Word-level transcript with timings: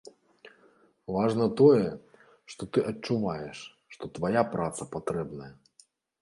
Важна 1.15 1.45
тое, 1.59 1.83
што 2.53 2.63
ты 2.77 2.85
адчуваеш, 2.93 3.59
што 3.97 4.03
твая 4.17 4.43
праца 4.57 4.83
патрэбная. 4.97 5.53